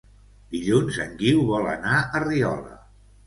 Dilluns 0.55 0.97
en 1.03 1.11
Guiu 1.19 1.43
vol 1.51 1.69
anar 1.73 1.99
a 2.01 2.21
Riola. 2.25 2.73